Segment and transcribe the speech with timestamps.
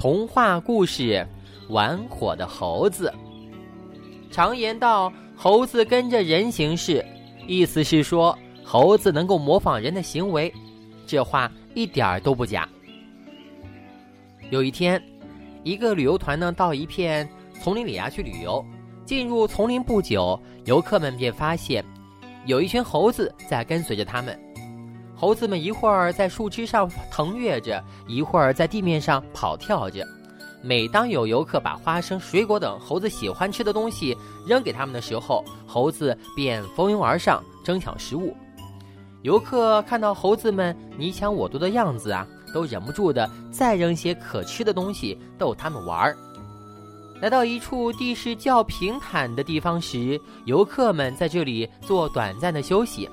[0.00, 1.02] 童话故事
[1.70, 3.12] 《玩火的猴子》。
[4.32, 7.04] 常言道：“猴子跟着人行事”，
[7.46, 8.34] 意思是说
[8.64, 10.50] 猴子能够模仿人的行为。
[11.06, 12.66] 这话一点儿都不假。
[14.48, 14.98] 有一天，
[15.64, 17.28] 一个旅游团呢到一片
[17.60, 18.64] 丛林里啊去旅游。
[19.04, 21.84] 进入丛林不久，游客们便发现
[22.46, 24.34] 有一群猴子在跟随着他们。
[25.20, 30.02] 猴子们一会儿在树枝上腾跃着，一会儿在地面上跑跳着。
[30.62, 38.34] 每当有游客把花生、水果等猴子喜欢吃的东西扔给他们的时候，猴子便蜂拥而上争抢食物。
[39.20, 46.16] 游客看到猴子们你抢我夺的样子啊，都忍不住的再扔些可吃的东西逗他们玩儿。
[47.20, 53.06] 来到一处地势较平坦的地方时，游客们在这里做短暂的休息。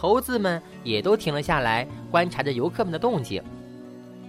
[0.00, 3.42] 猴子们也都停了下来，观察着游客们的动静。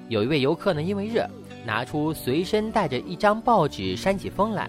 [0.08, 1.30] 有一位游客呢，因为热，
[1.64, 4.68] 拿出随身带着一张报纸扇起风来。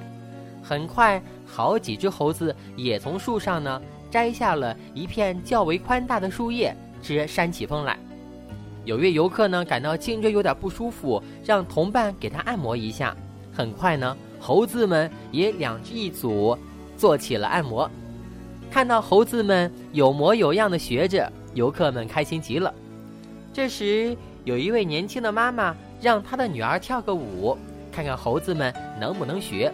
[0.63, 7.99] 很快，好几只猴子也从树上呢摘下了一片较为宽大的树叶，直扇起风来。
[8.85, 13.17] 有一位游客呢，感到颈椎有点不舒服，让同伴给他按摩一下。
[13.51, 16.59] 很快呢，猴子们也两只一组，
[16.95, 17.91] 做起了按摩。
[18.71, 22.73] 看到猴子们有模有样的学着，游客们开心极了。
[23.53, 27.59] 这时，有一位年轻的妈妈让她的女儿跳个舞，
[27.91, 29.73] 看看猴子们能不能学。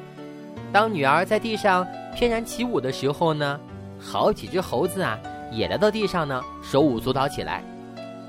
[0.72, 3.60] 当女儿在地上翩然起舞的时候呢，
[4.00, 5.18] 好几只猴子啊
[5.52, 7.62] 也来到地上呢，手舞足蹈起来。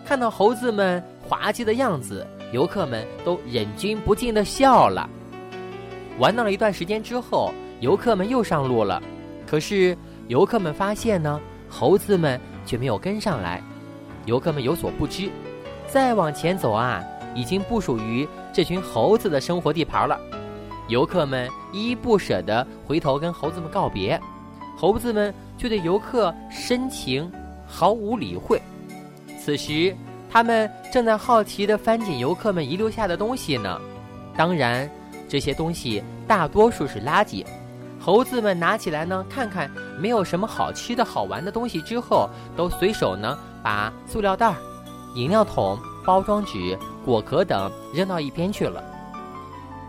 [0.05, 5.09] 看到猴子们滑稽的样子，游客们都忍俊不禁地笑了。
[6.19, 9.01] 玩闹了一段时间之后，游客们又上路了，
[9.45, 9.97] 可是。
[10.27, 11.39] 游客们发现呢，
[11.69, 13.61] 猴子们却没有跟上来。
[14.25, 15.29] 游客们有所不知，
[15.87, 17.01] 再往前走啊，
[17.33, 20.19] 已经不属于这群猴子的生活地盘了。
[20.89, 24.19] 游客们依依不舍地回头跟猴子们告别，
[24.77, 27.31] 猴子们却对游客深情
[27.65, 28.61] 毫无理会。
[29.39, 29.95] 此时，
[30.29, 33.79] 他们正在好奇地翻捡游客们遗留下的东西呢。
[34.35, 34.89] 当然，
[35.29, 37.45] 这些东西大多数是垃圾。
[37.99, 44.53] 猴子们拿起来呢，看看没有什么好吃的好玩的东西之后，都随手呢把塑料袋、
[45.15, 48.83] 饮料桶、包装纸、果壳等扔到一边去了。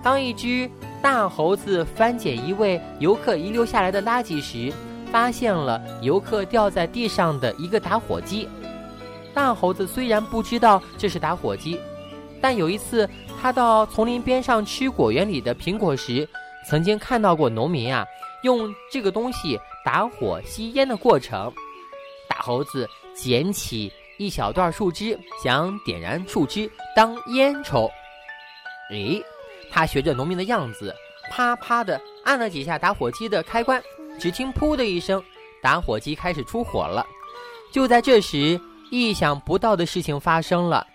[0.02, 0.70] 当一只
[1.02, 4.72] 大猴子翻捡一位游客遗留下来的垃圾时，
[5.10, 8.48] 发现了游客掉在地上的一个打火机。
[9.34, 11.78] 大猴子虽然不知道这是打火机，
[12.40, 13.08] 但有一次
[13.40, 16.28] 他到丛林边上吃果园里的苹果时。
[16.68, 18.04] 曾经看到过农民啊，
[18.42, 21.52] 用这个东西打火吸烟的过程。
[22.28, 27.90] 大猴子捡起一小段树枝，想点燃树枝当烟抽。
[28.90, 29.22] 诶，
[29.70, 30.94] 他学着农民的样子，
[31.30, 33.82] 啪啪的按了几下打火机的开关，
[34.18, 35.22] 只听“噗”的一声，
[35.62, 37.04] 打火机开始出火了。
[37.72, 38.60] 就在这时，
[38.90, 40.86] 意想不到的事情发生了。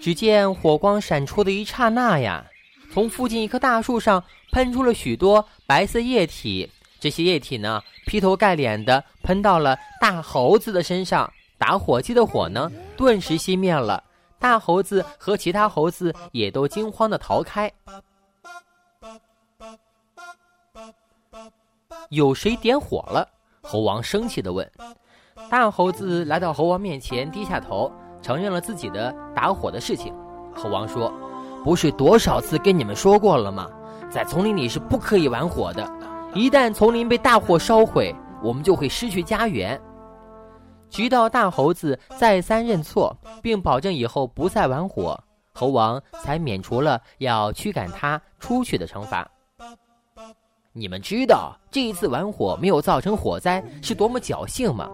[0.00, 2.44] 只见火光闪出的一刹那呀，
[2.92, 4.22] 从附近一棵大树上。
[4.52, 6.70] 喷出了许多白色液体，
[7.02, 14.00] 这些液体呢，劈头盖脸的喷到了大猴子的身上，打火机的火呢，顿时熄灭了。
[14.38, 17.68] 大猴子和其他猴子也都惊慌的逃开。
[22.10, 23.28] 有谁点火了？
[23.62, 24.70] 猴王生气的问。
[25.50, 27.90] 大猴子来到猴王面前，低下头，
[28.22, 30.14] 承认了自己的打火的事情。
[30.54, 31.12] 猴王说
[31.64, 33.68] ：“不是多少次跟你们说过了吗？”
[34.08, 35.90] 在丛林里是不可以玩火的，
[36.34, 39.78] 一旦丛林被大火烧毁，我们就会失去家园。
[40.88, 45.18] 直到大猴子再三认错，并保证以后不再玩火，
[45.52, 49.28] 猴王才免除了要驱赶他出去的惩罚。
[50.72, 54.88] 你们知道这一次玩火没有造成火灾是多么侥幸吗？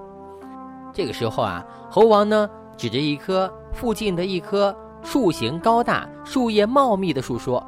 [0.93, 7.65] 这个时候啊，猴王呢指着一棵附近的一棵树形高大、树叶茂密的树说。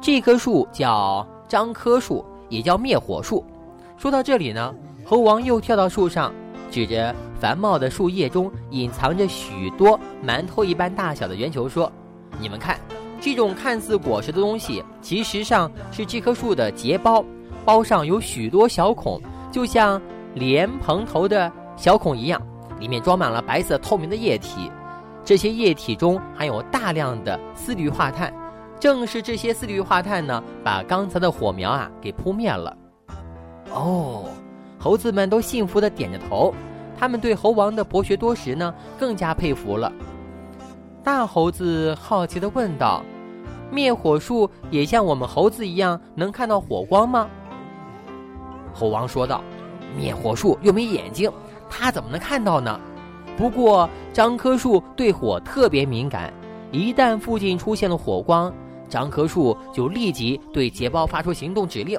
[0.00, 3.42] 这棵树叫樟科树，也叫灭火树。
[3.96, 4.74] 说到这里呢，
[5.04, 6.32] 猴王又跳到树上，
[6.70, 11.90] 指着繁茂的树叶中隐藏着许多馒头一般大小的圆球说
[12.38, 12.78] ：“你们看，
[13.20, 17.24] 这种看似果实的东西，其实上是这棵树的结包，
[17.64, 19.20] 包上有许多小孔，
[19.52, 20.00] 就像
[20.34, 22.40] 莲蓬头的小孔一样，
[22.78, 24.70] 里面装满了白色透明的液体。
[25.24, 28.32] 这些液体中含有大量的四氯化碳。”
[28.80, 32.74] 正是这些四氯化碳呢，把刚才的火苗啊给扑灭了。
[33.72, 34.24] 哦，
[34.78, 36.54] 猴子们都幸福的点着头，
[36.98, 39.92] 他们对猴王的博学多识呢更加佩服了。
[41.04, 43.02] 大猴子好奇的问道
[43.70, 47.28] ：“灭火术也像我们猴子一样能看到火光吗？”
[48.72, 49.44] 猴王说道
[49.94, 51.30] ：“灭火术又没眼睛，
[51.68, 52.80] 它怎么能看到呢？
[53.36, 56.32] 不过樟棵树对火特别敏感，
[56.72, 58.52] 一旦附近出现了火光，
[58.90, 61.98] 樟棵树就立即对结胞发出行动指令，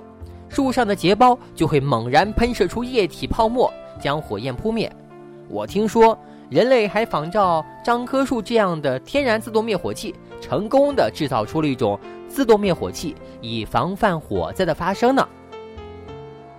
[0.50, 4.92] 树上的结胞就会猛然喷射出液体泡沫，将火焰扑灭。
[5.48, 6.18] 我听说
[6.50, 11.98] 人类还仿照樟棵树这样的天然自动灭火器，成功的制造出了一种
[12.28, 15.28] 自动灭火器，以防范火灾的发生呢。”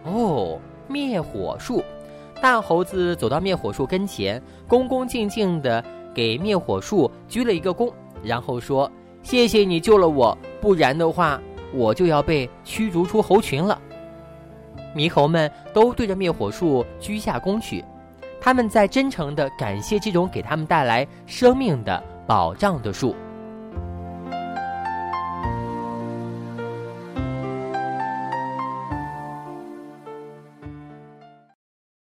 [0.05, 0.59] 哦，
[0.89, 1.83] 灭火术！
[2.41, 8.91] 大猴子走到灭火术跟前，恭恭敬敬地给灭火术鞠了一个躬，然后说
[9.23, 11.41] ：“谢谢你救了我，不然的话，
[11.73, 13.81] 我就要被驱逐出猴群了。”
[14.95, 17.83] 猕猴们都对着灭火树鞠下躬去，
[18.41, 23.15] 他们在真诚地感谢这种给他们带来生命的保障的树。